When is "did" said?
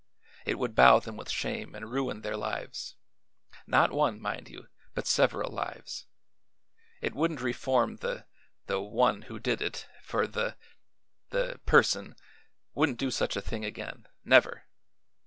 9.37-9.61